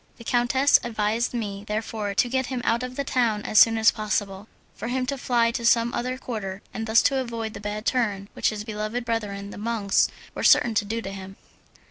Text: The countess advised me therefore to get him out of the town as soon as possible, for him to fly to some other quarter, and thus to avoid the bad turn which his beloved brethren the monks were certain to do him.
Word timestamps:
The 0.17 0.23
countess 0.23 0.79
advised 0.83 1.31
me 1.31 1.63
therefore 1.67 2.15
to 2.15 2.27
get 2.27 2.47
him 2.47 2.63
out 2.65 2.81
of 2.81 2.95
the 2.95 3.03
town 3.03 3.43
as 3.43 3.59
soon 3.59 3.77
as 3.77 3.91
possible, 3.91 4.47
for 4.73 4.87
him 4.87 5.05
to 5.05 5.15
fly 5.15 5.51
to 5.51 5.63
some 5.63 5.93
other 5.93 6.17
quarter, 6.17 6.63
and 6.73 6.87
thus 6.87 7.03
to 7.03 7.17
avoid 7.19 7.53
the 7.53 7.59
bad 7.59 7.85
turn 7.85 8.27
which 8.33 8.49
his 8.49 8.63
beloved 8.63 9.05
brethren 9.05 9.51
the 9.51 9.59
monks 9.59 10.09
were 10.33 10.41
certain 10.43 10.73
to 10.73 10.85
do 10.85 11.01
him. 11.07 11.35